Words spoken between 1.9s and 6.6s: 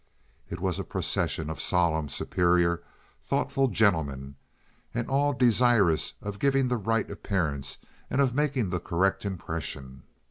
superior, thoughtful gentlemen, and all desirous of